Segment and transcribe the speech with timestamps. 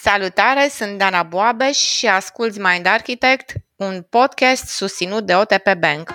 [0.00, 6.14] Salutare, sunt Dana Boabeș și asculți Mind Architect, un podcast susținut de OTP Bank.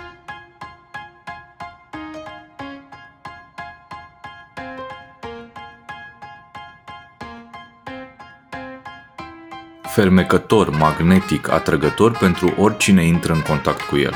[9.82, 14.14] Fermecător, magnetic, atrăgător pentru oricine intră în contact cu el.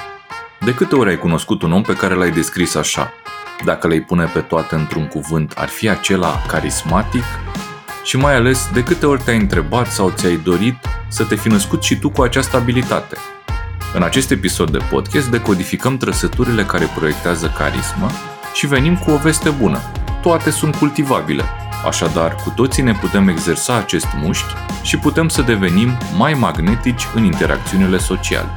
[0.60, 3.12] De câte ori ai cunoscut un om pe care l-ai descris așa?
[3.64, 7.24] Dacă le-ai pune pe toate într-un cuvânt, ar fi acela carismatic,
[8.06, 10.76] și mai ales de câte ori te-ai întrebat sau ți-ai dorit
[11.08, 13.16] să te fi născut și tu cu această abilitate.
[13.94, 18.10] În acest episod de podcast decodificăm trăsăturile care proiectează carismă
[18.54, 19.80] și venim cu o veste bună.
[20.22, 21.42] Toate sunt cultivabile,
[21.86, 27.24] așadar cu toții ne putem exersa acest mușchi și putem să devenim mai magnetici în
[27.24, 28.48] interacțiunile sociale.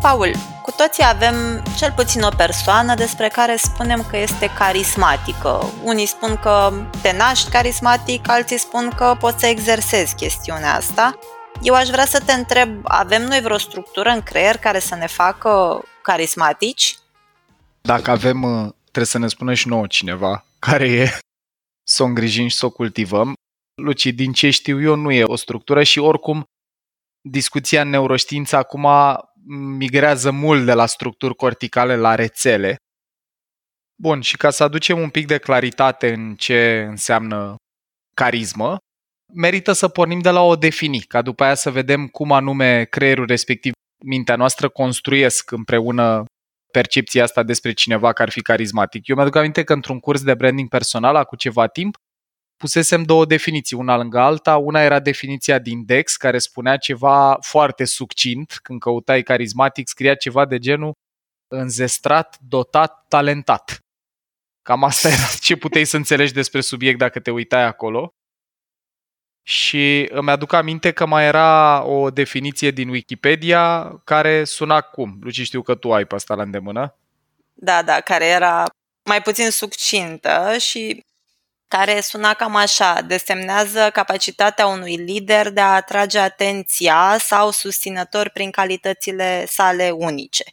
[0.00, 0.30] Paul,
[0.68, 5.60] cu toții avem cel puțin o persoană despre care spunem că este carismatică.
[5.84, 6.72] Unii spun că
[7.02, 11.18] te naști carismatic, alții spun că poți să exersezi chestiunea asta.
[11.62, 15.06] Eu aș vrea să te întreb, avem noi vreo structură în creier care să ne
[15.06, 16.96] facă carismatici?
[17.80, 21.18] Dacă avem, uh, trebuie să ne spună și nouă cineva care e
[21.90, 23.32] să o îngrijim și să o cultivăm.
[23.82, 26.44] Luci, din ce știu eu, nu e o structură și oricum
[27.28, 28.86] discuția în neuroștiință acum
[29.56, 32.76] migrează mult de la structuri corticale la rețele.
[34.02, 37.56] Bun, și ca să aducem un pic de claritate în ce înseamnă
[38.14, 38.76] carismă,
[39.34, 43.26] merită să pornim de la o defini, ca după aia să vedem cum anume creierul
[43.26, 43.72] respectiv,
[44.04, 46.24] mintea noastră construiesc împreună
[46.72, 49.06] percepția asta despre cineva care ar fi carismatic.
[49.06, 51.96] Eu mi-aduc aminte că într-un curs de branding personal, cu ceva timp,
[52.58, 54.56] pusesem două definiții, una lângă alta.
[54.56, 58.58] Una era definiția din Dex, care spunea ceva foarte succint.
[58.62, 60.92] Când căutai carismatic, scria ceva de genul
[61.48, 63.78] înzestrat, dotat, talentat.
[64.62, 68.12] Cam asta era ce puteai să înțelegi despre subiect dacă te uitai acolo.
[69.42, 75.18] Și îmi aduc aminte că mai era o definiție din Wikipedia care suna cum?
[75.20, 76.96] Luci, știu că tu ai pe asta la îndemână.
[77.52, 78.64] Da, da, care era
[79.04, 81.04] mai puțin succintă și
[81.68, 88.50] care suna cam așa, desemnează capacitatea unui lider de a atrage atenția sau susținător prin
[88.50, 90.44] calitățile sale unice.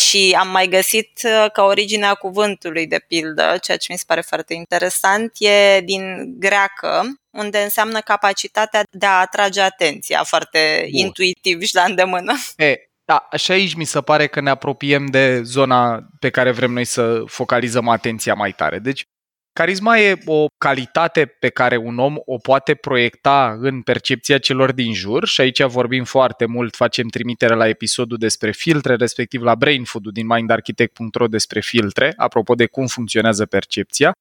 [0.00, 4.20] Și am mai găsit uh, că originea cuvântului, de pildă, ceea ce mi se pare
[4.20, 11.00] foarte interesant, e din greacă, unde înseamnă capacitatea de a atrage atenția, foarte Bun.
[11.00, 12.32] intuitiv și la îndemână.
[12.56, 16.72] E, da, așa aici mi se pare că ne apropiem de zona pe care vrem
[16.72, 18.78] noi să focalizăm atenția mai tare.
[18.78, 19.04] Deci,
[19.52, 24.94] Carisma e o calitate pe care un om o poate proiecta în percepția celor din
[24.94, 29.84] jur și aici vorbim foarte mult, facem trimitere la episodul despre filtre, respectiv la Brain
[29.84, 34.12] Food din mindarchitect.ro despre filtre, apropo de cum funcționează percepția,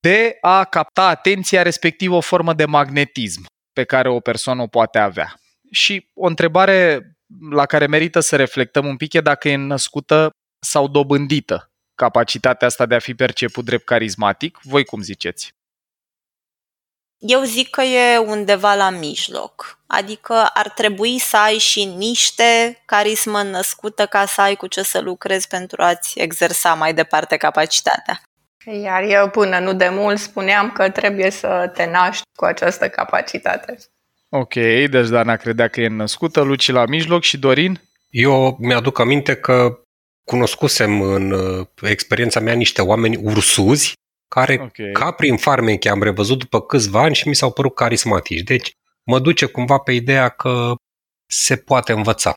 [0.00, 4.98] de a capta atenția, respectiv o formă de magnetism pe care o persoană o poate
[4.98, 5.34] avea.
[5.70, 7.00] Și o întrebare
[7.50, 11.69] la care merită să reflectăm un pic e dacă e născută sau dobândită
[12.00, 14.58] capacitatea asta de a fi perceput drept carismatic.
[14.62, 15.54] Voi cum ziceți?
[17.18, 19.78] Eu zic că e undeva la mijloc.
[19.86, 25.00] Adică ar trebui să ai și niște carismă născută ca să ai cu ce să
[25.00, 28.22] lucrezi pentru a-ți exersa mai departe capacitatea.
[28.82, 33.78] Iar eu până nu de mult spuneam că trebuie să te naști cu această capacitate.
[34.28, 34.54] Ok,
[34.90, 37.80] deci Dana credea că e născută, Luci la mijloc și Dorin?
[38.10, 39.80] Eu mi-aduc aminte că
[40.24, 43.92] cunoscusem în uh, experiența mea niște oameni ursuzi
[44.28, 44.90] care, okay.
[44.92, 48.40] ca prin farmeche, am revăzut după câțiva ani și mi s-au părut carismatici.
[48.40, 48.72] Deci
[49.02, 50.74] mă duce cumva pe ideea că
[51.26, 52.32] se poate învăța.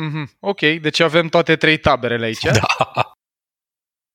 [0.00, 0.38] Mm-hmm.
[0.40, 2.42] Ok, deci avem toate trei taberele aici.
[2.42, 3.12] Da.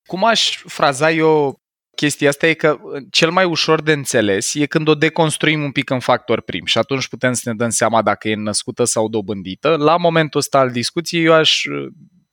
[0.10, 1.56] Cum aș fraza eu
[1.96, 5.72] chestia asta e că uh, cel mai ușor de înțeles e când o deconstruim un
[5.72, 9.10] pic în factor prim și atunci putem să ne dăm seama dacă e născută sau
[9.10, 9.76] dobândită.
[9.76, 11.64] La momentul ăsta al discuției eu aș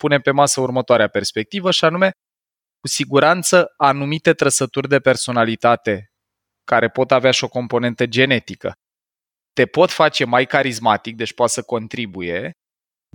[0.02, 2.10] uh, pune pe masă următoarea perspectivă și anume,
[2.80, 6.06] cu siguranță, anumite trăsături de personalitate
[6.64, 8.72] care pot avea și o componentă genetică
[9.52, 12.52] te pot face mai carismatic, deci poate să contribuie,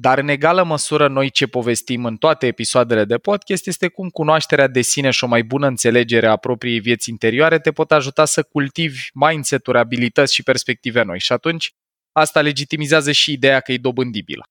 [0.02, 4.68] dar în egală măsură noi ce povestim în toate episoadele de podcast este cum cunoașterea
[4.68, 8.44] de sine și o mai bună înțelegere a propriei vieți interioare te pot ajuta să
[8.44, 11.20] cultivi mindset-uri, abilități și perspective noi.
[11.20, 11.72] Și atunci
[12.12, 14.44] asta legitimizează și ideea că e dobândibilă.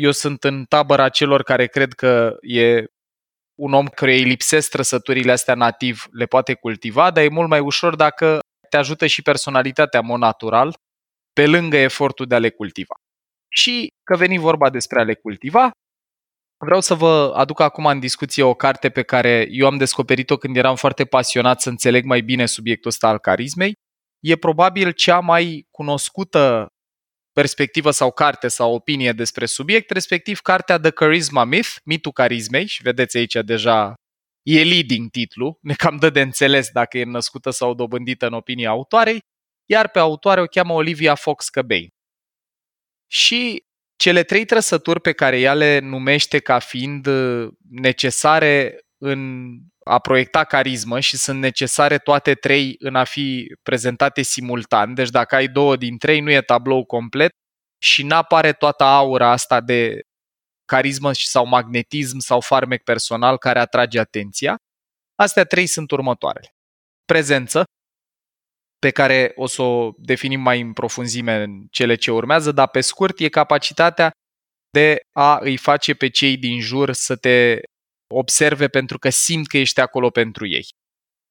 [0.00, 2.84] Eu sunt în tabăra celor care cred că e
[3.54, 7.60] un om care îi lipsesc trăsăturile astea nativ, le poate cultiva, dar e mult mai
[7.60, 10.74] ușor dacă te ajută și personalitatea în mod natural,
[11.32, 12.94] pe lângă efortul de a le cultiva.
[13.48, 15.70] Și că veni vorba despre a le cultiva,
[16.64, 20.56] Vreau să vă aduc acum în discuție o carte pe care eu am descoperit-o când
[20.56, 23.72] eram foarte pasionat să înțeleg mai bine subiectul ăsta al carismei.
[24.20, 26.66] E probabil cea mai cunoscută
[27.38, 32.82] perspectivă sau carte sau opinie despre subiect, respectiv cartea The Charisma Myth, mitul carismei, și
[32.82, 33.94] vedeți aici deja
[34.42, 38.68] e leading titlu, ne cam dă de înțeles dacă e născută sau dobândită în opinia
[38.68, 39.20] autoarei,
[39.70, 41.88] iar pe autoare o cheamă Olivia Fox Cabane.
[43.10, 43.62] Și
[43.96, 49.48] cele trei trăsături pe care ea le numește ca fiind uh, necesare în
[49.88, 54.94] a proiecta carismă și sunt necesare toate trei în a fi prezentate simultan.
[54.94, 57.30] Deci dacă ai două din trei, nu e tablou complet
[57.82, 60.00] și n-apare toată aura asta de
[60.64, 64.56] carismă sau magnetism sau farmec personal care atrage atenția.
[65.14, 66.48] Astea trei sunt următoarele.
[67.04, 67.64] Prezență,
[68.78, 72.80] pe care o să o definim mai în profunzime în cele ce urmează, dar pe
[72.80, 74.10] scurt e capacitatea
[74.70, 77.60] de a îi face pe cei din jur să te
[78.14, 80.66] observe pentru că simt că ești acolo pentru ei.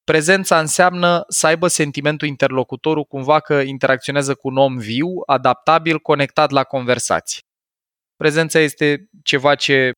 [0.04, 6.52] Prezența înseamnă să aibă sentimentul interlocutorul cumva că interacționează cu un om viu, adaptabil, conectat
[6.52, 7.40] la conversație.
[8.16, 9.92] Prezența este ceva ce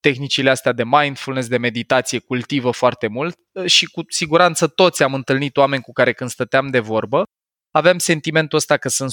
[0.00, 5.56] tehnicile astea de mindfulness, de meditație cultivă foarte mult și cu siguranță toți am întâlnit
[5.56, 7.24] oameni cu care când stăteam de vorbă,
[7.70, 9.12] aveam sentimentul ăsta că sunt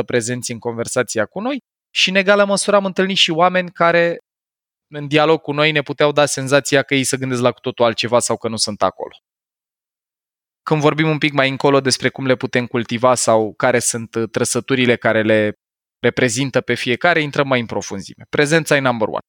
[0.00, 1.58] 100% prezenți în conversația cu noi
[1.94, 4.18] și în egală măsură am întâlnit și oameni care
[4.94, 7.84] în dialog cu noi ne puteau da senzația că ei se gândesc la cu totul
[7.84, 9.16] altceva sau că nu sunt acolo.
[10.62, 14.96] Când vorbim un pic mai încolo despre cum le putem cultiva sau care sunt trăsăturile
[14.96, 15.52] care le
[15.98, 18.24] reprezintă pe fiecare, intrăm mai în profunzime.
[18.28, 19.26] Prezența e number one.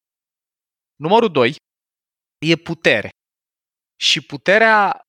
[0.96, 1.56] Numărul doi
[2.38, 3.08] e putere.
[4.00, 5.05] Și puterea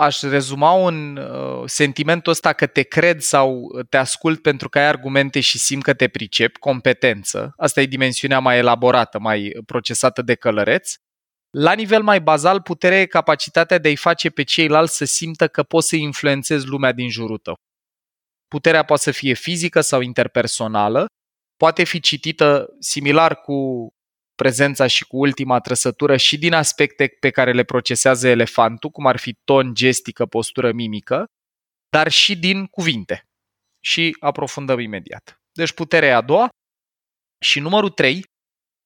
[0.00, 4.86] aș rezuma un uh, sentimentul ăsta că te cred sau te ascult pentru că ai
[4.86, 7.52] argumente și simt că te pricep, competență.
[7.56, 10.94] Asta e dimensiunea mai elaborată, mai procesată de călăreț.
[11.50, 15.62] La nivel mai bazal, puterea e capacitatea de a-i face pe ceilalți să simtă că
[15.62, 17.54] poți să influențezi lumea din jurul tău.
[18.48, 21.06] Puterea poate să fie fizică sau interpersonală,
[21.56, 23.88] poate fi citită similar cu
[24.40, 29.16] prezența și cu ultima trăsătură și din aspecte pe care le procesează elefantul, cum ar
[29.16, 31.24] fi ton, gestică, postură, mimică,
[31.88, 33.24] dar și din cuvinte.
[33.84, 35.40] Și aprofundăm imediat.
[35.52, 36.48] Deci puterea a doua.
[37.44, 38.24] Și numărul trei,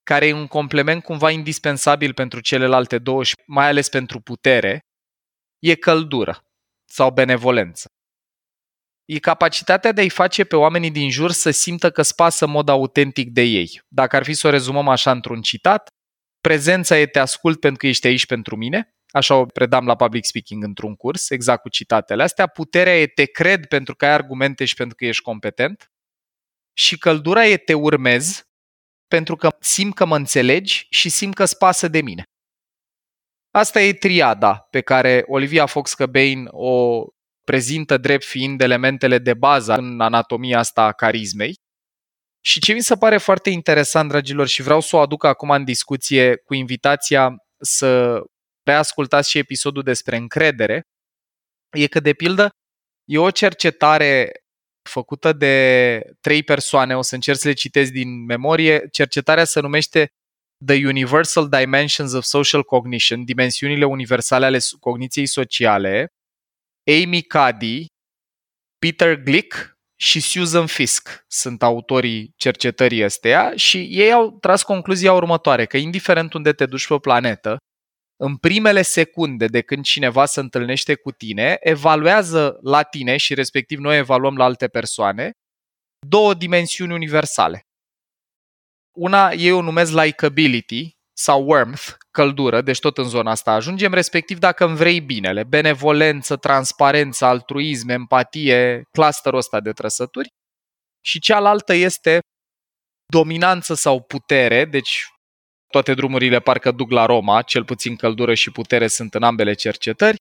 [0.03, 4.81] care e un complement cumva indispensabil pentru celelalte două și mai ales pentru putere,
[5.59, 6.39] e căldură
[6.85, 7.89] sau benevolență
[9.05, 12.69] e capacitatea de a-i face pe oamenii din jur să simtă că spasă în mod
[12.69, 13.83] autentic de ei.
[13.89, 15.89] Dacă ar fi să o rezumăm așa într-un citat,
[16.41, 20.25] prezența e te ascult pentru că ești aici pentru mine, așa o predam la public
[20.25, 24.65] speaking într-un curs, exact cu citatele astea, puterea e te cred pentru că ai argumente
[24.65, 25.93] și pentru că ești competent
[26.77, 28.43] și căldura e te urmez
[29.07, 32.23] pentru că simt că mă înțelegi și simt că spasă de mine.
[33.51, 37.05] Asta e triada pe care Olivia Fox Cobain o
[37.45, 41.55] prezintă drept fiind elementele de bază în anatomia asta a carismei.
[42.45, 45.65] Și ce mi se pare foarte interesant, dragilor, și vreau să o aduc acum în
[45.65, 48.21] discuție cu invitația să
[48.63, 50.83] reascultați și episodul despre încredere,
[51.77, 52.51] e că, de pildă,
[53.05, 54.33] e o cercetare
[54.89, 58.89] făcută de trei persoane, o să încerc să le citesc din memorie.
[58.93, 60.09] Cercetarea se numește
[60.67, 66.09] The Universal Dimensions of Social Cognition, dimensiunile universale ale cogniției sociale,
[66.87, 67.87] Amy Cuddy,
[68.79, 75.67] Peter Glick și Susan Fisk sunt autorii cercetării astea și ei au tras concluzia următoare,
[75.67, 77.57] că indiferent unde te duci pe planetă,
[78.17, 83.79] în primele secunde de când cineva se întâlnește cu tine, evaluează la tine și respectiv
[83.79, 85.31] noi evaluăm la alte persoane
[86.07, 87.63] două dimensiuni universale.
[88.97, 94.39] Una ei o numesc likability, sau warmth, căldură, deci tot în zona asta ajungem, respectiv
[94.39, 100.29] dacă îmi vrei binele, benevolență, transparență, altruism, empatie, clusterul ăsta de trăsături.
[101.05, 102.19] Și cealaltă este
[103.13, 105.07] dominanță sau putere, deci
[105.67, 110.17] toate drumurile parcă duc la Roma, cel puțin căldură și putere sunt în ambele cercetări.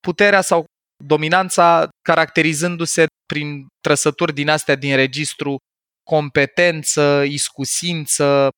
[0.00, 0.64] Puterea sau
[1.04, 5.56] dominanța caracterizându-se prin trăsături din astea din registru
[6.02, 8.48] competență, iscusință,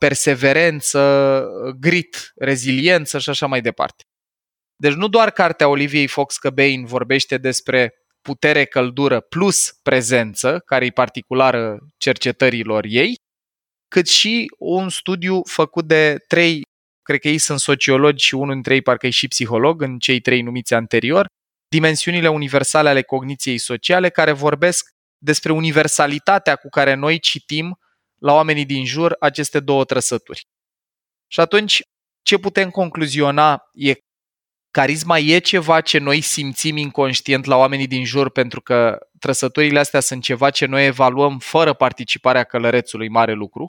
[0.00, 1.00] perseverență,
[1.80, 4.04] grit, reziliență și așa mai departe.
[4.76, 10.90] Deci nu doar cartea Oliviei Fox Cobain vorbește despre putere, căldură plus prezență, care e
[10.90, 13.14] particulară cercetărilor ei,
[13.88, 16.62] cât și un studiu făcut de trei,
[17.02, 20.20] cred că ei sunt sociologi și unul dintre ei parcă e și psiholog, în cei
[20.20, 21.26] trei numiți anterior,
[21.68, 24.88] dimensiunile universale ale cogniției sociale, care vorbesc
[25.22, 27.78] despre universalitatea cu care noi citim
[28.20, 30.46] la oamenii din jur aceste două trăsături.
[31.26, 31.82] Și atunci,
[32.22, 33.94] ce putem concluziona e
[34.70, 40.00] carisma e ceva ce noi simțim inconștient la oamenii din jur pentru că trăsăturile astea
[40.00, 43.66] sunt ceva ce noi evaluăm fără participarea călărețului, mare lucru.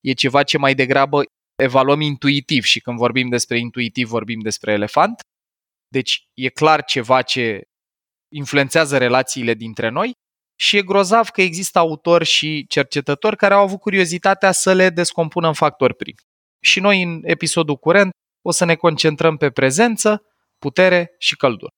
[0.00, 1.22] E ceva ce mai degrabă
[1.62, 5.20] evaluăm intuitiv și când vorbim despre intuitiv vorbim despre elefant.
[5.88, 7.62] Deci e clar ceva ce
[8.34, 10.12] influențează relațiile dintre noi
[10.60, 15.46] și e grozav că există autori și cercetători care au avut curiozitatea să le descompună
[15.46, 16.18] în factori primi.
[16.60, 18.10] Și noi în episodul curent
[18.42, 20.22] o să ne concentrăm pe prezență,
[20.58, 21.72] putere și căldură.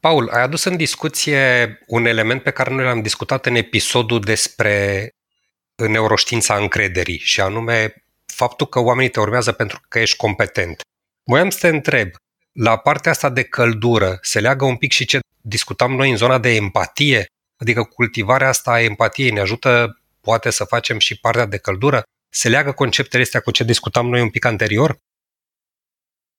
[0.00, 5.08] Paul, ai adus în discuție un element pe care noi l-am discutat în episodul despre
[5.74, 10.80] neuroștiința încrederii și anume faptul că oamenii te urmează pentru că ești competent.
[11.22, 12.10] Voiam să te întreb,
[12.60, 16.38] la partea asta de căldură se leagă un pic și ce discutam noi în zona
[16.38, 17.26] de empatie?
[17.60, 22.02] Adică cultivarea asta a empatiei ne ajută poate să facem și partea de căldură?
[22.28, 24.96] Se leagă conceptele astea cu ce discutam noi un pic anterior?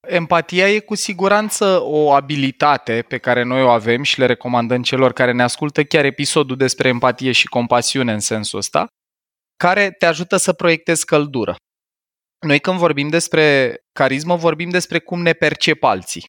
[0.07, 5.13] Empatia e cu siguranță o abilitate pe care noi o avem și le recomandăm celor
[5.13, 8.87] care ne ascultă chiar episodul despre empatie și compasiune în sensul ăsta,
[9.57, 11.55] care te ajută să proiectezi căldură.
[12.39, 16.23] Noi când vorbim despre carismă, vorbim despre cum ne percep alții.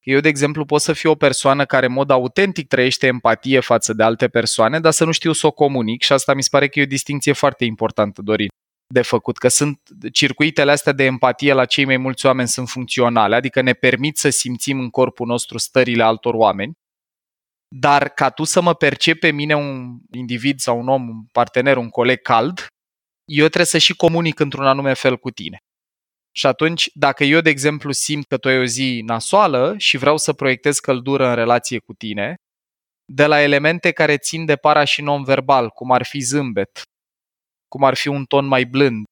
[0.00, 3.92] Eu, de exemplu, pot să fiu o persoană care în mod autentic trăiește empatie față
[3.92, 6.68] de alte persoane, dar să nu știu să o comunic și asta mi se pare
[6.68, 8.48] că e o distinție foarte importantă, Dorin
[8.92, 9.80] de făcut, că sunt
[10.12, 14.30] circuitele astea de empatie la cei mai mulți oameni sunt funcționale, adică ne permit să
[14.30, 16.72] simțim în corpul nostru stările altor oameni,
[17.68, 21.76] dar ca tu să mă percepi pe mine un individ sau un om, un partener,
[21.76, 22.66] un coleg cald,
[23.34, 25.58] eu trebuie să și comunic într-un anume fel cu tine.
[26.34, 30.16] Și atunci, dacă eu, de exemplu, simt că tu ai o zi nasoală și vreau
[30.16, 32.34] să proiectez căldură în relație cu tine,
[33.04, 36.82] de la elemente care țin de para și non-verbal, cum ar fi zâmbet,
[37.68, 39.04] cum ar fi un ton mai blând,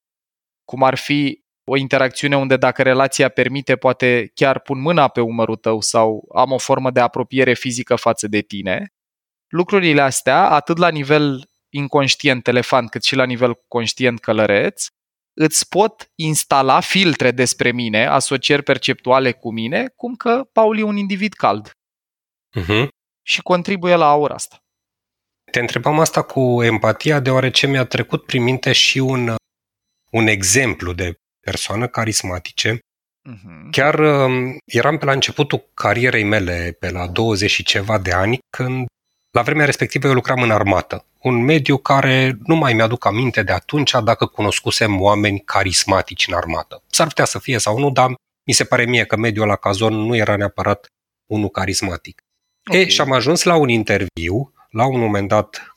[0.65, 5.57] cum ar fi o interacțiune unde dacă relația permite, poate chiar pun mâna pe umărul
[5.57, 8.89] tău sau am o formă de apropiere fizică față de tine.
[9.49, 14.87] Lucrurile astea, atât la nivel inconștient elefant, cât și la nivel conștient călăreț,
[15.33, 20.97] îți pot instala filtre despre mine, asocieri perceptuale cu mine, cum că Paul e un
[20.97, 21.71] individ cald.
[22.61, 22.89] Uh-huh.
[23.23, 24.59] Și contribuie la aura asta.
[25.51, 29.35] Te întrebam asta cu empatia, deoarece mi-a trecut prin minte și un,
[30.11, 32.79] un exemplu de persoană carismatice.
[32.79, 33.71] Uh-huh.
[33.71, 38.39] Chiar um, eram pe la începutul carierei mele, pe la 20 și ceva de ani,
[38.57, 38.87] când
[39.31, 41.05] la vremea respectivă eu lucram în armată.
[41.21, 46.83] Un mediu care nu mai mi-aduc aminte de atunci dacă cunoscusem oameni carismatici în armată.
[46.87, 48.15] S-ar putea să fie sau nu, dar
[48.47, 50.87] mi se pare mie că mediul la cazon nu era neapărat
[51.27, 52.23] unul carismatic.
[52.69, 52.81] Okay.
[52.81, 55.75] E, și am ajuns la un interviu la un moment dat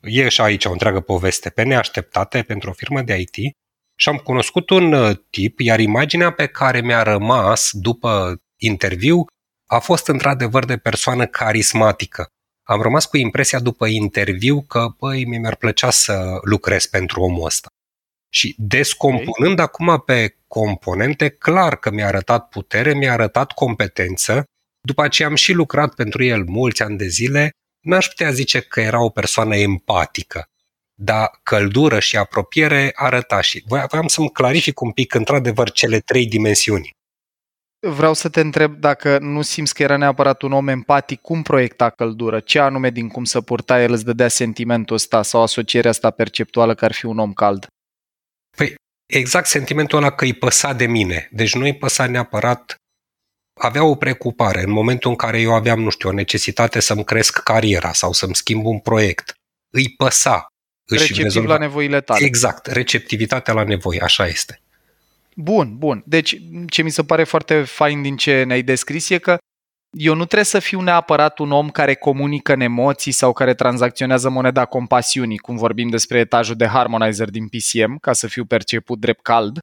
[0.00, 3.34] e și aici o întreagă poveste pe neașteptate pentru o firmă de IT
[3.98, 9.24] și am cunoscut un uh, tip, iar imaginea pe care mi-a rămas după interviu
[9.66, 12.26] a fost într-adevăr de persoană carismatică.
[12.68, 17.68] Am rămas cu impresia după interviu că, băi, mi-ar plăcea să lucrez pentru omul ăsta.
[18.32, 19.64] Și descompunând okay.
[19.64, 24.44] acum pe componente, clar că mi-a arătat putere, mi-a arătat competență,
[24.80, 27.50] după ce am și lucrat pentru el mulți ani de zile,
[27.84, 30.44] n-aș putea zice că era o persoană empatică,
[30.94, 36.90] dar căldură și apropiere arăta și voiam să-mi clarific un pic într-adevăr cele trei dimensiuni.
[37.88, 41.90] Vreau să te întreb dacă nu simți că era neapărat un om empatic, cum proiecta
[41.90, 42.40] căldură?
[42.40, 46.74] Ce anume din cum să purta el îți dădea sentimentul ăsta sau asocierea asta perceptuală
[46.74, 47.66] că ar fi un om cald?
[48.56, 48.74] Păi,
[49.06, 51.28] exact sentimentul ăla că îi păsa de mine.
[51.32, 52.76] Deci nu îi păsa neapărat
[53.60, 57.42] avea o preocupare în momentul în care eu aveam, nu știu, o necesitate să-mi cresc
[57.42, 59.34] cariera sau să-mi schimb un proiect.
[59.70, 60.46] Îi păsa.
[60.88, 61.52] Își Receptiv rezolva...
[61.52, 62.24] la nevoile tale.
[62.24, 64.60] Exact, receptivitatea la nevoi, așa este.
[65.38, 66.02] Bun, bun.
[66.06, 66.36] Deci,
[66.68, 69.38] ce mi se pare foarte fain din ce ne-ai descris e că
[69.98, 74.28] eu nu trebuie să fiu neapărat un om care comunică în emoții sau care tranzacționează
[74.28, 79.22] moneda compasiunii, cum vorbim despre etajul de harmonizer din PCM, ca să fiu perceput drept
[79.22, 79.58] cald,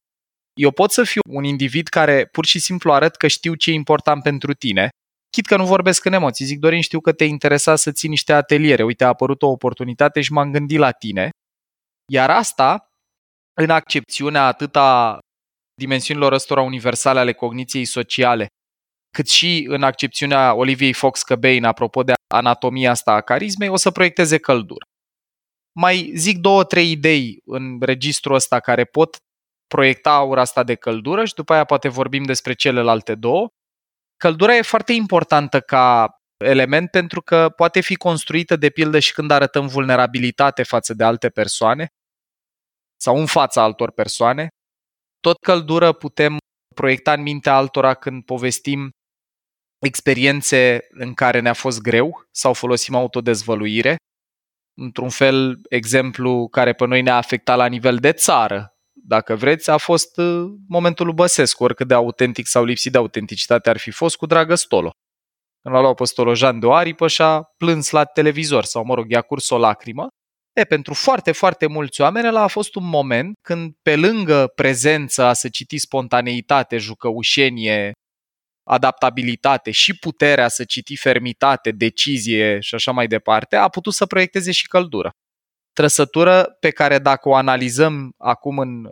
[0.53, 3.73] eu pot să fiu un individ care pur și simplu arăt că știu ce e
[3.73, 4.89] important pentru tine,
[5.29, 6.45] chit că nu vorbesc în emoții.
[6.45, 8.83] Zic, Dorin, știu că te interesa să ții niște ateliere.
[8.83, 11.29] Uite, a apărut o oportunitate și m-am gândit la tine.
[12.11, 12.87] Iar asta,
[13.53, 15.17] în accepțiunea atâta
[15.73, 18.47] dimensiunilor ăstora universale ale cogniției sociale,
[19.09, 24.37] cât și în accepțiunea Oliviei Fox-Căbein, apropo de anatomia asta a carismei, o să proiecteze
[24.37, 24.85] căldură.
[25.75, 29.15] Mai zic două, trei idei în registrul ăsta care pot
[29.67, 33.47] proiecta aura asta de căldură și după aia poate vorbim despre celelalte două.
[34.17, 39.31] Căldura e foarte importantă ca element pentru că poate fi construită de pildă și când
[39.31, 41.87] arătăm vulnerabilitate față de alte persoane
[43.01, 44.47] sau în fața altor persoane.
[45.23, 46.37] Tot căldură putem
[46.75, 48.89] proiecta în mintea altora când povestim
[49.85, 53.95] experiențe în care ne-a fost greu sau folosim autodezvăluire.
[54.81, 59.77] Într-un fel, exemplu care pe noi ne-a afectat la nivel de țară, dacă vreți, a
[59.77, 64.15] fost uh, momentul lui Băsescu, oricât de autentic sau lipsit de autenticitate ar fi fost
[64.15, 64.91] cu Dragă Stolo.
[65.61, 68.93] Când l-a luat pe Stolojan de o aripă și a plâns la televizor sau, mă
[68.93, 70.07] rog, i-a curs o lacrimă.
[70.53, 75.33] E, pentru foarte, foarte mulți oameni ăla a fost un moment când, pe lângă prezența,
[75.33, 77.91] să citi spontaneitate, jucăușenie,
[78.63, 84.51] adaptabilitate și puterea să citi fermitate, decizie și așa mai departe, a putut să proiecteze
[84.51, 85.11] și căldură.
[85.73, 88.89] Trăsătură pe care dacă o analizăm acum în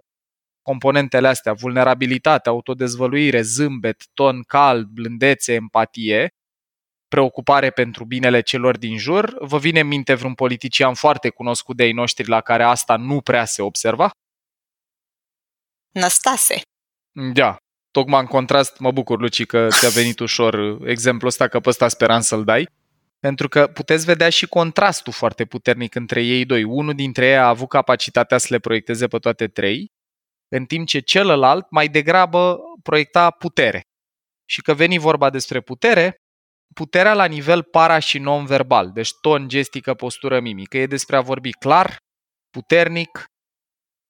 [0.61, 6.29] componentele astea, vulnerabilitate, autodezvăluire, zâmbet, ton cald, blândețe, empatie,
[7.11, 11.83] preocupare pentru binele celor din jur, vă vine în minte vreun politician foarte cunoscut de
[11.83, 14.09] ei noștri la care asta nu prea se observa?
[15.93, 16.61] Năstase.
[17.33, 17.57] Da,
[17.91, 21.87] tocmai în contrast, mă bucur, Luci, că ți-a venit ușor exemplul ăsta, că pe ăsta
[21.87, 22.67] speram să-l dai.
[23.19, 26.63] Pentru că puteți vedea și contrastul foarte puternic între ei doi.
[26.63, 29.91] Unul dintre ei a avut capacitatea să le proiecteze pe toate trei,
[30.55, 33.81] în timp ce celălalt mai degrabă proiecta putere.
[34.45, 36.20] Și că veni vorba despre putere,
[36.73, 41.51] puterea la nivel para și non-verbal, deci ton, gestică, postură, mimică, e despre a vorbi
[41.51, 41.97] clar,
[42.49, 43.25] puternic,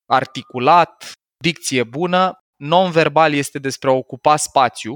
[0.05, 1.11] articulat,
[1.43, 4.95] dicție bună, non-verbal este despre a ocupa spațiu,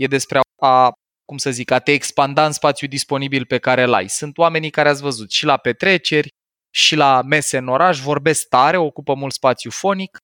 [0.00, 0.92] e despre a,
[1.24, 4.08] cum să zic, a te expanda în spațiu disponibil pe care îl ai.
[4.08, 6.28] Sunt oamenii care ați văzut și la petreceri,
[6.74, 10.16] și la mese în oraș, vorbesc tare, ocupă mult spațiu fonic.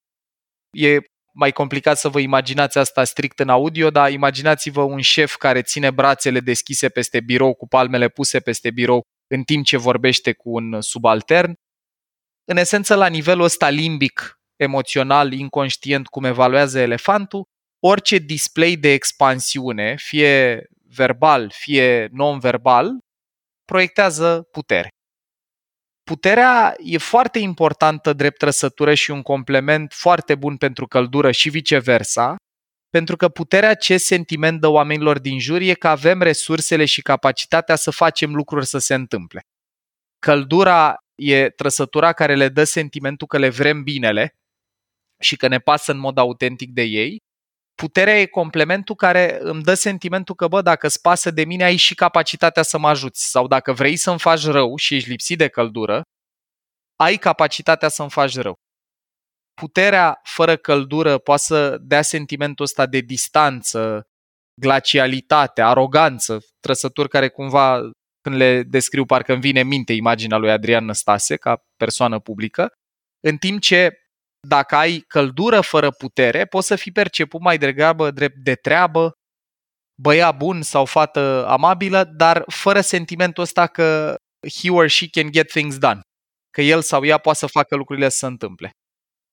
[0.71, 0.99] E
[1.39, 5.91] mai complicat să vă imaginați asta strict în audio, dar imaginați-vă un șef care ține
[5.91, 10.81] brațele deschise peste birou cu palmele puse peste birou în timp ce vorbește cu un
[10.81, 11.55] subaltern.
[12.45, 17.45] În esență, la nivelul ăsta limbic emoțional, inconștient, cum evaluează elefantul,
[17.85, 20.67] orice display de expansiune, fie
[20.97, 22.99] verbal, fie non-verbal,
[23.65, 24.89] proiectează putere.
[26.09, 32.37] Puterea e foarte importantă drept trăsătură și un complement foarte bun pentru căldură și viceversa,
[32.91, 37.77] pentru că puterea ce sentiment dă oamenilor din jur e că avem resursele și capacitatea
[37.77, 39.41] să facem lucruri să se întâmple.
[40.19, 44.35] Căldura e trăsătura care le dă sentimentul că le vrem binele
[45.23, 47.19] și că ne pasă în mod autentic de ei.
[47.83, 51.77] Puterea e complementul care îmi dă sentimentul că, bă, dacă îți pasă de mine, ai
[51.77, 53.31] și capacitatea să mă ajuți.
[53.31, 56.03] Sau dacă vrei să-mi faci rău și ești lipsit de căldură,
[56.97, 58.55] ai capacitatea să-mi faci rău.
[59.61, 64.03] Puterea fără căldură poate să dea sentimentul ăsta de distanță,
[64.61, 67.81] glacialitate, aroganță, trăsături care cumva,
[68.21, 72.73] când le descriu, parcă îmi vine în minte imaginea lui Adrian Năstase ca persoană publică,
[73.25, 73.93] în timp ce
[74.41, 79.13] dacă ai căldură fără putere, poți să fii perceput mai degrabă drept de treabă,
[79.95, 84.17] băiat bun sau fată amabilă, dar fără sentimentul ăsta că
[84.61, 86.01] he or she can get things done.
[86.51, 88.71] Că el sau ea poate să facă lucrurile să se întâmple.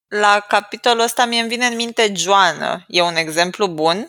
[0.07, 2.83] La capitolul ăsta mi-e vine în minte Joană.
[2.87, 4.07] E un exemplu bun?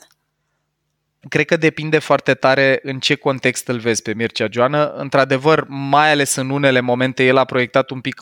[1.28, 4.92] Cred că depinde foarte tare în ce context îl vezi pe Mircea Joană.
[4.92, 8.20] Într-adevăr, mai ales în unele momente, el a proiectat un pic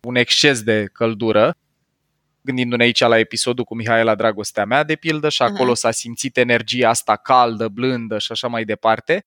[0.00, 1.54] un exces de căldură,
[2.42, 5.78] gândindu-ne aici la episodul cu Mihaela Dragostea mea, de pildă, și acolo uh-huh.
[5.78, 9.24] s-a simțit energia asta caldă, blândă și așa mai departe.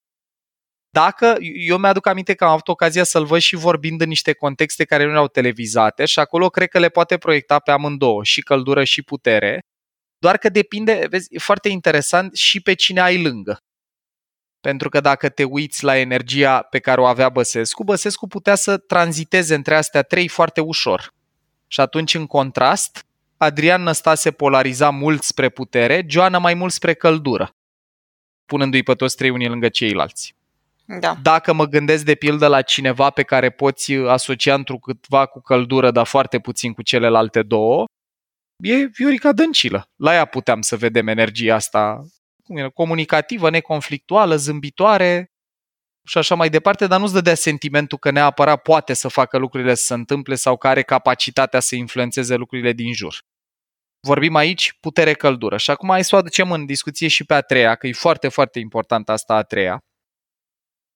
[0.90, 4.84] Dacă, eu mi-aduc aminte că am avut ocazia să-l văd și vorbind în niște contexte
[4.84, 8.84] care nu erau televizate și acolo cred că le poate proiecta pe amândouă, și căldură
[8.84, 9.60] și putere,
[10.18, 13.56] doar că depinde, vezi, e foarte interesant și pe cine ai lângă.
[14.60, 18.78] Pentru că dacă te uiți la energia pe care o avea Băsescu, Băsescu putea să
[18.78, 21.13] tranziteze între astea trei foarte ușor.
[21.74, 23.06] Și atunci, în contrast,
[23.36, 27.56] Adrian Năstase polariza mult spre putere, Joana mai mult spre căldură,
[28.44, 30.34] punându-i pe toți trei unii lângă ceilalți.
[31.00, 31.16] Da.
[31.22, 36.06] Dacă mă gândesc de pildă la cineva pe care poți asocia întrucâtva cu căldură, dar
[36.06, 37.84] foarte puțin cu celelalte două,
[38.56, 39.88] e Viorica Dăncilă.
[39.96, 42.04] La ea puteam să vedem energia asta
[42.74, 45.32] comunicativă, neconflictuală, zâmbitoare,
[46.06, 49.84] și așa mai departe, dar nu-ți dădea sentimentul că neapărat poate să facă lucrurile să
[49.84, 53.18] se întâmple sau că are capacitatea să influențeze lucrurile din jur.
[54.00, 55.56] Vorbim aici putere-căldură.
[55.56, 58.28] Și acum hai să o aducem în discuție și pe a treia, că e foarte,
[58.28, 59.78] foarte important asta a treia.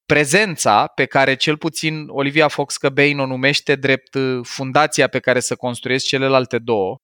[0.05, 5.41] Prezența pe care cel puțin Olivia Fox Bain o numește drept uh, fundația pe care
[5.41, 6.97] să construiesc celelalte două,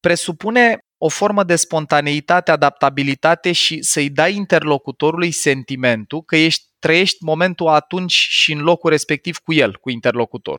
[0.00, 7.68] presupune o formă de spontaneitate, adaptabilitate și să-i dai interlocutorului sentimentul că ești, trăiești momentul
[7.68, 10.58] atunci și în locul respectiv cu el, cu interlocutor.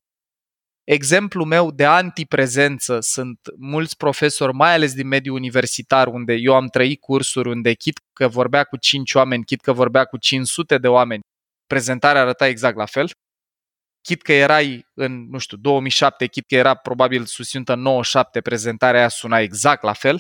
[0.84, 6.68] Exemplul meu de antiprezență sunt mulți profesori, mai ales din mediul universitar, unde eu am
[6.68, 10.88] trăit cursuri, unde chit că vorbea cu 5 oameni, chit că vorbea cu 500 de
[10.88, 11.22] oameni,
[11.68, 13.12] prezentarea arăta exact la fel.
[14.02, 19.10] Chit că erai în, nu știu, 2007, chit că era probabil susținută 97, prezentarea aia
[19.10, 20.20] suna exact la fel.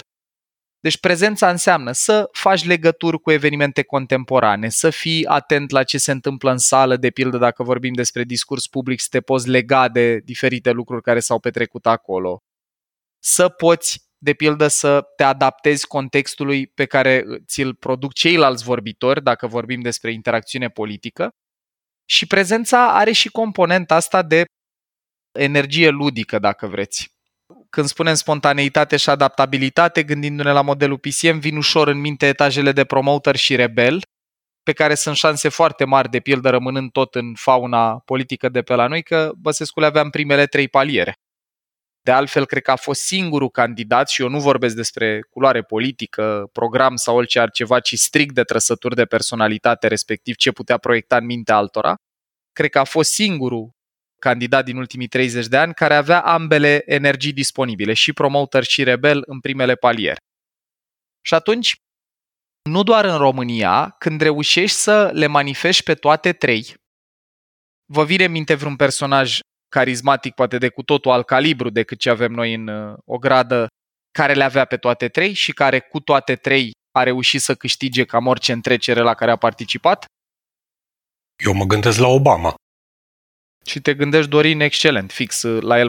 [0.81, 6.11] Deci prezența înseamnă să faci legături cu evenimente contemporane, să fii atent la ce se
[6.11, 10.17] întâmplă în sală, de pildă dacă vorbim despre discurs public, să te poți lega de
[10.17, 12.39] diferite lucruri care s-au petrecut acolo.
[13.19, 19.47] Să poți, de pildă, să te adaptezi contextului pe care ți-l produc ceilalți vorbitori, dacă
[19.47, 21.29] vorbim despre interacțiune politică.
[22.05, 24.43] Și prezența are și componenta asta de
[25.31, 27.09] energie ludică, dacă vreți
[27.71, 32.83] când spunem spontaneitate și adaptabilitate, gândindu-ne la modelul PCM, vin ușor în minte etajele de
[32.83, 34.01] promoter și rebel,
[34.63, 38.75] pe care sunt șanse foarte mari, de pildă rămânând tot în fauna politică de pe
[38.75, 41.13] la noi, că Băsescu le avea în primele trei paliere.
[42.01, 46.49] De altfel, cred că a fost singurul candidat, și eu nu vorbesc despre culoare politică,
[46.51, 51.25] program sau orice altceva, ci strict de trăsături de personalitate, respectiv ce putea proiecta în
[51.25, 51.95] mintea altora.
[52.51, 53.71] Cred că a fost singurul
[54.21, 59.23] candidat din ultimii 30 de ani care avea ambele energii disponibile, și promoter și rebel
[59.25, 60.17] în primele paliere.
[61.21, 61.75] Și atunci,
[62.69, 66.75] nu doar în România, când reușești să le manifesti pe toate trei,
[67.93, 72.31] vă vine minte vreun personaj carismatic, poate de cu totul alt calibru decât ce avem
[72.31, 73.67] noi în uh, o gradă,
[74.11, 78.05] care le avea pe toate trei și care cu toate trei a reușit să câștige
[78.05, 80.05] cam orice întrecere la care a participat?
[81.43, 82.55] Eu mă gândesc la Obama.
[83.65, 85.87] Și te gândești, Dorin, excelent, fix uh, la el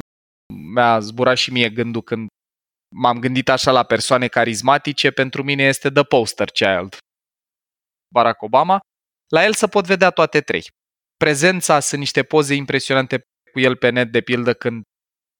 [0.75, 2.29] mi-a zburat și mie gândul când
[2.95, 6.97] m-am gândit așa la persoane carismatice, pentru mine este The Poster Child.
[8.15, 8.81] Barack Obama.
[9.29, 10.65] La el să pot vedea toate trei.
[11.17, 13.21] Prezența sunt niște poze impresionante
[13.53, 14.83] cu el pe net, de pildă când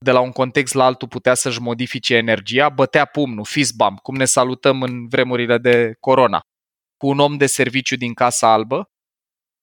[0.05, 4.15] de la un context la altul putea să-și modifice energia, bătea pumnul, fist bump, cum
[4.15, 6.41] ne salutăm în vremurile de corona,
[6.97, 8.85] cu un om de serviciu din Casa Albă.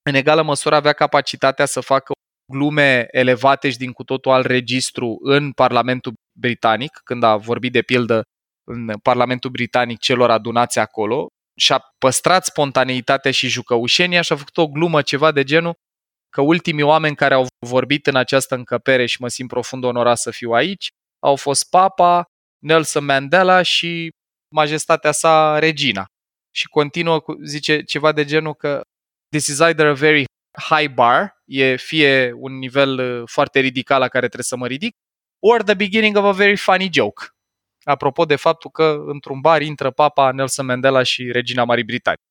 [0.02, 2.12] În egală măsură avea capacitatea să facă
[2.50, 7.82] glume elevate și din cu totul alt registru în Parlamentul Britanic, când a vorbit de
[7.82, 8.22] pildă
[8.68, 11.26] în Parlamentul Britanic celor adunați acolo
[11.58, 15.74] și-a păstrat spontaneitatea și jucăușenia și a făcut o glumă ceva de genul
[16.30, 20.30] că ultimii oameni care au vorbit în această încăpere și mă simt profund onorat să
[20.30, 20.88] fiu aici
[21.22, 22.24] au fost Papa,
[22.64, 24.10] Nelson Mandela și
[24.54, 26.04] majestatea sa Regina.
[26.54, 28.80] Și continuă, cu, zice ceva de genul că
[29.30, 30.24] this is either a very
[30.58, 34.96] high bar, e fie un nivel uh, foarte ridicat la care trebuie să mă ridic,
[35.38, 37.24] or the beginning of a very funny joke.
[37.82, 42.22] Apropo de faptul că într-un bar intră papa Nelson Mandela și regina Marii Britanii.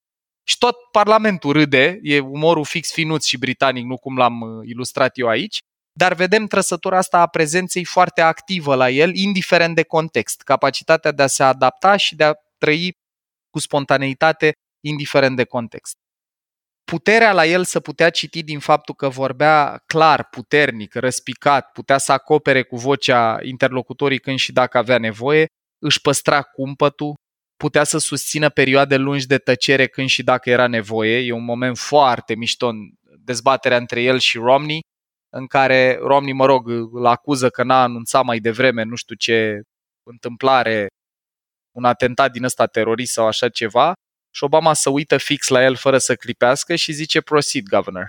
[0.44, 5.18] Și tot parlamentul râde, e umorul fix finuț și britanic, nu cum l-am uh, ilustrat
[5.18, 5.58] eu aici,
[5.92, 11.24] dar vedem trăsătura asta a prezenței foarte activă la el, indiferent de context, capacitatea de
[11.24, 12.98] a se adapta și de a trăi
[13.50, 15.98] cu spontaneitate, indiferent de context
[16.90, 22.12] puterea la el să putea citi din faptul că vorbea clar, puternic, răspicat, putea să
[22.12, 25.46] acopere cu vocea interlocutorii când și dacă avea nevoie,
[25.80, 27.14] își păstra cumpătul,
[27.58, 31.18] putea să susțină perioade lungi de tăcere când și dacă era nevoie.
[31.18, 32.78] E un moment foarte mișto în
[33.18, 34.80] dezbaterea între el și Romney,
[35.34, 39.62] în care Romney, mă rog, îl acuză că n-a anunțat mai devreme nu știu ce
[40.04, 40.88] întâmplare,
[41.76, 43.94] un atentat din ăsta terorist sau așa ceva,
[44.32, 48.08] și Obama să uită fix la el fără să clipească și zice proceed, governor.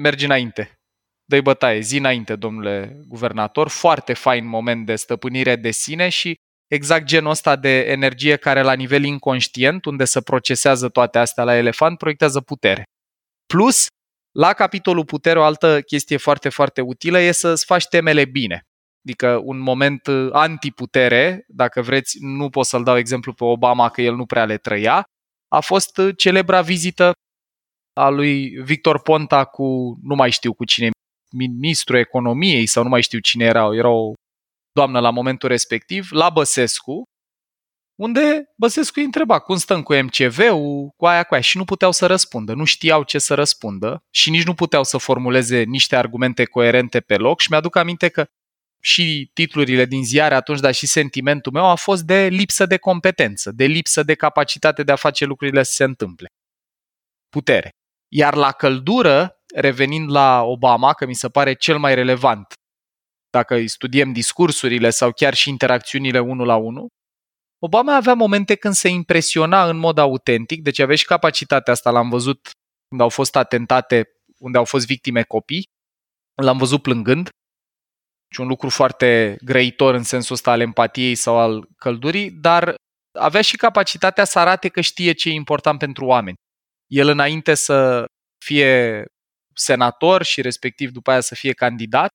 [0.00, 0.78] Mergi înainte.
[1.24, 3.68] Dă-i bătaie, zi înainte, domnule guvernator.
[3.68, 6.34] Foarte fain moment de stăpânire de sine și
[6.66, 11.56] exact genul ăsta de energie care la nivel inconștient, unde se procesează toate astea la
[11.56, 12.82] elefant, proiectează putere.
[13.46, 13.86] Plus,
[14.36, 18.64] la capitolul putere, o altă chestie foarte, foarte utilă e să-ți faci temele bine
[19.04, 24.02] adică un moment uh, antiputere, dacă vreți, nu pot să-l dau exemplu pe Obama că
[24.02, 25.04] el nu prea le trăia,
[25.48, 27.12] a fost uh, celebra vizită
[28.00, 30.90] a lui Victor Ponta cu, nu mai știu cu cine,
[31.36, 34.12] ministrul economiei sau nu mai știu cine era, era o
[34.72, 37.02] doamnă la momentul respectiv, la Băsescu,
[38.00, 41.42] unde Băsescu îi întreba cum stăm cu MCV-ul, cu aia, cu aia?
[41.42, 44.98] Și nu puteau să răspundă, nu știau ce să răspundă și nici nu puteau să
[44.98, 48.26] formuleze niște argumente coerente pe loc și mi-aduc aminte că
[48.84, 53.52] și titlurile din ziare atunci, dar și sentimentul meu a fost de lipsă de competență,
[53.52, 56.26] de lipsă de capacitate de a face lucrurile să se întâmple.
[57.28, 57.70] Putere.
[58.08, 62.52] Iar la căldură, revenind la Obama, că mi se pare cel mai relevant,
[63.30, 66.88] dacă îi studiem discursurile sau chiar și interacțiunile unul la unul,
[67.58, 72.08] Obama avea momente când se impresiona în mod autentic, deci avea și capacitatea asta, l-am
[72.08, 72.50] văzut
[72.88, 75.68] când au fost atentate unde au fost victime copii,
[76.34, 77.28] l-am văzut plângând,
[78.28, 82.74] și un lucru foarte grăitor în sensul ăsta al empatiei sau al căldurii, dar
[83.18, 86.36] avea și capacitatea să arate că știe ce e important pentru oameni.
[86.86, 88.04] El înainte să
[88.44, 89.04] fie
[89.54, 92.08] senator și respectiv după aia să fie candidat,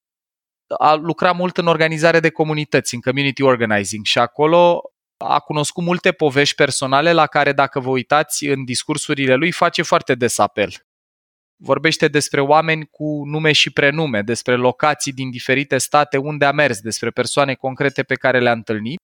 [0.77, 4.81] a lucrat mult în organizare de comunități, în community organizing și acolo
[5.17, 10.15] a cunoscut multe povești personale la care, dacă vă uitați în discursurile lui, face foarte
[10.15, 10.88] des apel.
[11.61, 16.79] Vorbește despre oameni cu nume și prenume, despre locații din diferite state unde a mers,
[16.81, 18.99] despre persoane concrete pe care le-a întâlnit.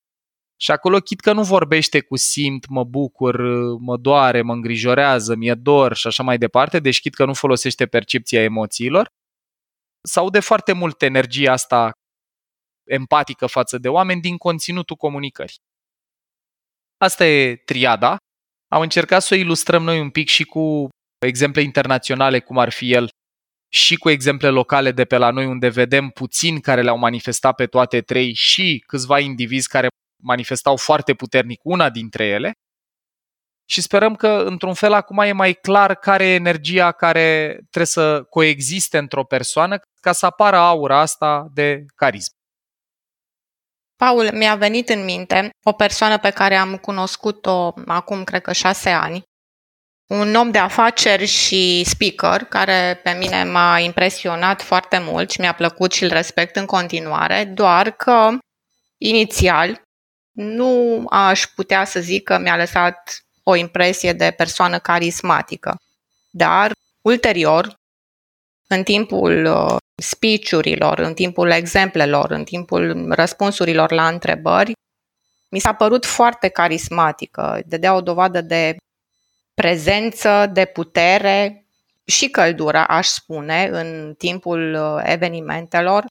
[0.58, 3.42] Și acolo chit că nu vorbește cu simt, mă bucur,
[3.80, 7.86] mă doare, mă îngrijorează, mi-e dor și așa mai departe, deci chit că nu folosește
[7.86, 9.08] percepția emoțiilor,
[10.02, 11.92] sau de foarte mult energia asta
[12.90, 15.56] empatică față de oameni din conținutul comunicării.
[16.98, 18.18] Asta e triada.
[18.68, 20.90] Am încercat să o ilustrăm noi un pic și cu
[21.26, 23.10] exemple internaționale, cum ar fi el,
[23.72, 27.66] și cu exemple locale de pe la noi, unde vedem puțini care le-au manifestat pe
[27.66, 29.88] toate trei și câțiva indivizi care
[30.24, 32.52] manifestau foarte puternic una dintre ele.
[33.70, 38.24] Și sperăm că, într-un fel, acum e mai clar care e energia care trebuie să
[38.24, 42.32] coexiste într-o persoană ca să apară aura asta de carism.
[43.96, 48.90] Paul, mi-a venit în minte o persoană pe care am cunoscut-o acum, cred că șase
[48.90, 49.24] ani,
[50.08, 55.54] un om de afaceri și speaker care pe mine m-a impresionat foarte mult și mi-a
[55.54, 58.30] plăcut și îl respect în continuare, doar că
[58.98, 59.82] inițial
[60.32, 65.76] nu aș putea să zic că mi-a lăsat o impresie de persoană carismatică.
[66.32, 67.74] Dar ulterior,
[68.68, 74.74] în timpul uh, speech-urilor, în timpul exemplelor, în timpul răspunsurilor la întrebări,
[75.50, 78.76] mi s-a părut foarte carismatică, dădea o dovadă de
[79.56, 81.66] prezență, de putere
[82.06, 86.06] și căldură, aș spune, în timpul uh, evenimentelor,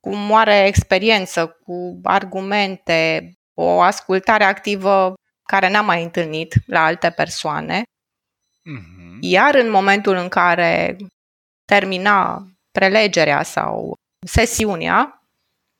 [0.00, 7.82] cu mare experiență, cu argumente, o ascultare activă care n-am mai întâlnit la alte persoane.
[7.82, 9.18] Mm-hmm.
[9.20, 10.96] Iar în momentul în care
[11.64, 13.94] termina prelegerea sau
[14.26, 15.22] sesiunea,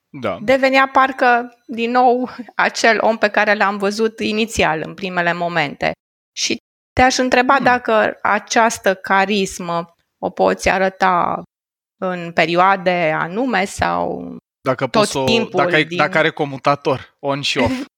[0.09, 0.38] da.
[0.43, 5.93] devenea parcă din nou acel om pe care l-am văzut inițial, în primele momente.
[6.37, 6.57] Și
[6.94, 7.64] te-aș întreba hmm.
[7.64, 11.42] dacă această carismă o poți arăta
[12.00, 15.61] în perioade anume sau dacă tot poți timpul.
[15.61, 15.96] Dacă, ai, din...
[15.96, 17.72] dacă are comutator, on și off.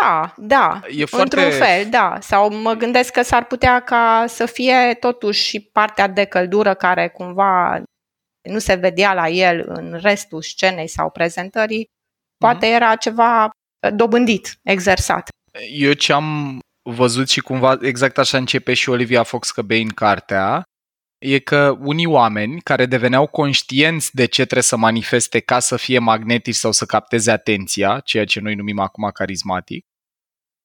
[0.00, 1.36] Da, da, e foarte...
[1.36, 2.18] într-un fel, da.
[2.20, 7.08] Sau mă gândesc că s-ar putea ca să fie totuși și partea de căldură care
[7.08, 7.82] cumva
[8.48, 11.84] nu se vedea la el în restul scenei sau prezentării,
[12.36, 12.74] poate mm-hmm.
[12.74, 13.50] era ceva
[13.94, 15.28] dobândit, exersat.
[15.70, 16.58] Eu ce am
[16.90, 20.62] văzut și cumva exact așa începe și Olivia Fox Căbei în cartea,
[21.18, 25.98] e că unii oameni care deveneau conștienți de ce trebuie să manifeste ca să fie
[25.98, 29.84] magnetici sau să capteze atenția, ceea ce noi numim acum carismatic,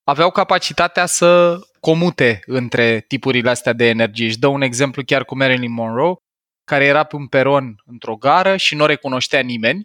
[0.03, 4.29] aveau capacitatea să comute între tipurile astea de energie.
[4.29, 6.15] Și dă un exemplu chiar cu Marilyn Monroe,
[6.63, 9.83] care era pe un peron într-o gară și nu o recunoștea nimeni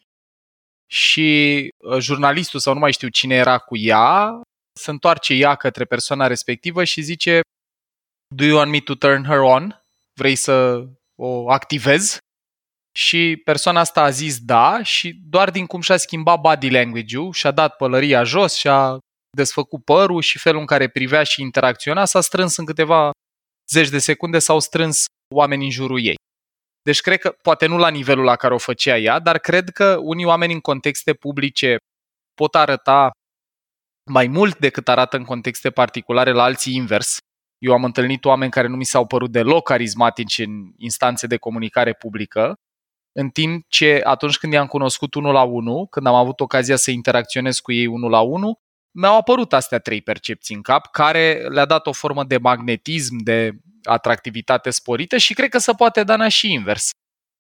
[0.91, 4.41] și uh, jurnalistul sau nu mai știu cine era cu ea
[4.79, 7.41] se întoarce ea către persoana respectivă și zice
[8.35, 9.85] Do you want me to turn her on?
[10.19, 12.19] Vrei să o activez?
[12.97, 17.51] Și persoana asta a zis da și doar din cum și-a schimbat body language-ul, și-a
[17.51, 18.99] dat pălăria jos, și-a
[19.37, 23.11] desfăcut părul și felul în care privea și interacționa, s-a strâns în câteva
[23.71, 26.15] zeci de secunde, s-au strâns oameni în jurul ei.
[26.83, 29.97] Deci cred că, poate nu la nivelul la care o făcea ea, dar cred că
[30.01, 31.77] unii oameni în contexte publice
[32.35, 33.11] pot arăta
[34.11, 37.19] mai mult decât arată în contexte particulare la alții invers.
[37.59, 41.93] Eu am întâlnit oameni care nu mi s-au părut deloc carismatici în instanțe de comunicare
[41.93, 42.55] publică,
[43.13, 46.91] în timp ce atunci când i-am cunoscut unul la unul, când am avut ocazia să
[46.91, 48.59] interacționez cu ei unul la unul,
[48.95, 53.53] mi-au apărut astea trei percepții în cap, care le-a dat o formă de magnetism, de
[53.83, 56.91] atractivitate sporită și cred că se poate da și invers.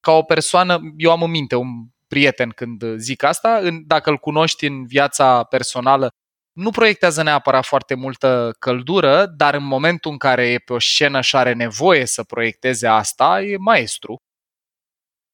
[0.01, 1.69] Ca o persoană, eu am în minte un
[2.09, 6.09] prieten când zic asta, dacă îl cunoști în viața personală,
[6.57, 11.21] nu proiectează neapărat foarte multă căldură, dar în momentul în care e pe o scenă
[11.21, 14.17] și are nevoie să proiecteze asta, e maestru.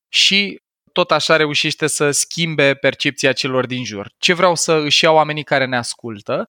[0.08, 0.60] Și
[0.92, 4.12] tot așa reușește să schimbe percepția celor din jur.
[4.18, 6.44] Ce vreau să își iau oamenii care ne ascultă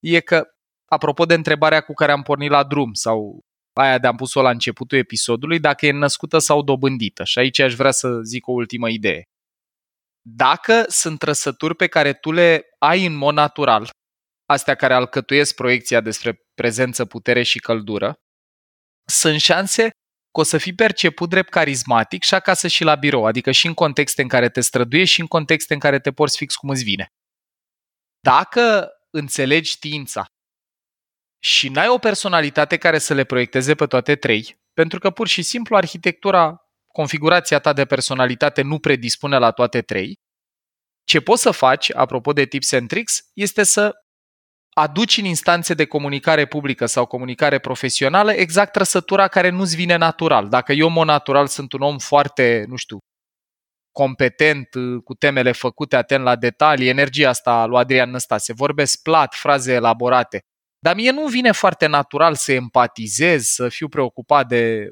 [0.00, 0.46] e că,
[0.86, 3.40] apropo de întrebarea cu care am pornit la drum sau
[3.72, 7.24] aia de am pus-o la începutul episodului, dacă e născută sau dobândită.
[7.24, 9.22] Și aici aș vrea să zic o ultimă idee.
[10.22, 13.90] Dacă sunt trăsături pe care tu le ai în mod natural,
[14.46, 18.14] astea care alcătuiesc proiecția despre prezență, putere și căldură,
[19.08, 19.82] sunt șanse
[20.32, 23.74] că o să fii perceput drept carismatic și acasă și la birou, adică și în
[23.74, 26.84] contexte în care te străduiești și în contexte în care te porți fix cum îți
[26.84, 27.06] vine.
[28.20, 30.24] Dacă înțelegi știința
[31.42, 35.42] și n-ai o personalitate care să le proiecteze pe toate trei, pentru că pur și
[35.42, 36.56] simplu arhitectura,
[36.86, 40.14] configurația ta de personalitate nu predispune la toate trei,
[41.04, 43.92] ce poți să faci, apropo de tips and tricks, este să
[44.78, 50.48] aduci în instanțe de comunicare publică sau comunicare profesională exact trăsătura care nu-ți vine natural.
[50.48, 52.98] Dacă eu, mod natural, sunt un om foarte, nu știu,
[53.92, 54.68] competent,
[55.04, 60.40] cu temele făcute, atent la detalii, energia asta lui Adrian Năstase, vorbesc plat, fraze elaborate.
[60.78, 64.88] Dar mie nu vine foarte natural să empatizez, să fiu preocupat de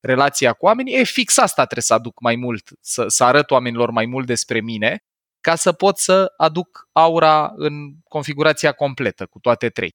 [0.00, 0.94] relația cu oamenii.
[0.94, 4.60] E fix asta trebuie să aduc mai mult, să, să arăt oamenilor mai mult despre
[4.60, 4.98] mine
[5.40, 7.72] ca să pot să aduc aura în
[8.08, 9.94] configurația completă cu toate trei.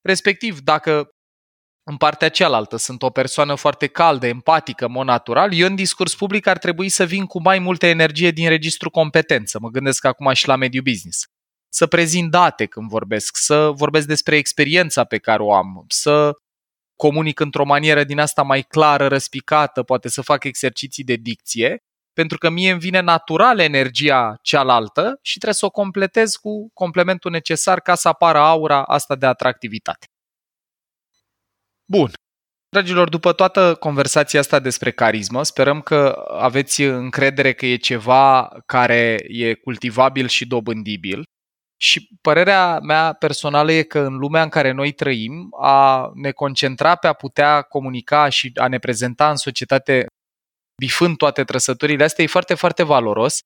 [0.00, 1.08] Respectiv, dacă
[1.86, 6.46] în partea cealaltă sunt o persoană foarte caldă, empatică, mod natural, eu în discurs public
[6.46, 9.58] ar trebui să vin cu mai multă energie din registru competență.
[9.60, 11.24] Mă gândesc acum și la mediul business.
[11.68, 16.32] Să prezint date când vorbesc, să vorbesc despre experiența pe care o am, să
[16.96, 21.82] comunic într-o manieră din asta mai clară, răspicată, poate să fac exerciții de dicție
[22.14, 27.30] pentru că mie îmi vine natural energia cealaltă și trebuie să o completez cu complementul
[27.30, 30.06] necesar ca să apară aura asta de atractivitate.
[31.84, 32.10] Bun.
[32.68, 39.24] Dragilor, după toată conversația asta despre carismă, sperăm că aveți încredere că e ceva care
[39.28, 41.22] e cultivabil și dobândibil.
[41.76, 46.94] Și părerea mea personală e că în lumea în care noi trăim, a ne concentra
[46.94, 50.06] pe a putea comunica și a ne prezenta în societate
[50.76, 53.38] bifând toate trăsăturile astea, e foarte, foarte valoros,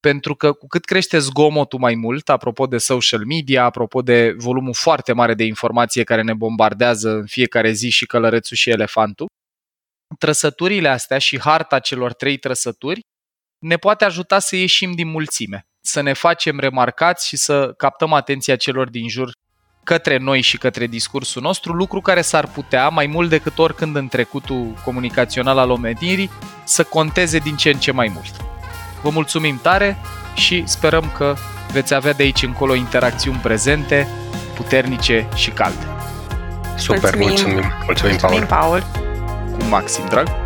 [0.00, 4.74] pentru că cu cât crește zgomotul mai mult, apropo de social media, apropo de volumul
[4.74, 9.26] foarte mare de informație care ne bombardează în fiecare zi și călărețul și elefantul,
[10.18, 13.00] trăsăturile astea și harta celor trei trăsături
[13.58, 18.56] ne poate ajuta să ieșim din mulțime, să ne facem remarcați și să captăm atenția
[18.56, 19.32] celor din jur
[19.86, 24.08] către noi și către discursul nostru, lucru care s-ar putea, mai mult decât oricând în
[24.08, 26.30] trecutul comunicațional al omenirii,
[26.64, 28.34] să conteze din ce în ce mai mult.
[29.02, 29.98] Vă mulțumim tare
[30.34, 31.34] și sperăm că
[31.72, 34.08] veți avea de aici încolo interacțiuni prezente,
[34.54, 35.86] puternice și calde.
[36.76, 37.54] Super, mulțumim!
[37.54, 38.80] Mulțumim, mulțumim, mulțumim Paul!
[38.80, 39.58] Paul.
[39.58, 40.45] Cu maxim drag!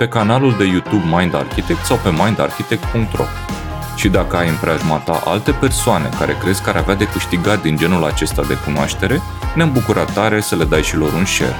[0.00, 3.24] pe canalul de YouTube Mind Architect sau pe mindarchitect.ro.
[3.96, 7.62] Și dacă ai în preajma ta alte persoane care crezi că ar avea de câștigat
[7.62, 9.20] din genul acesta de cunoaștere,
[9.54, 11.56] ne-am bucurat tare să le dai și lor un share.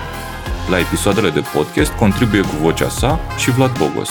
[0.70, 4.11] La episoadele de podcast contribuie cu vocea sa și Vlad Bogos.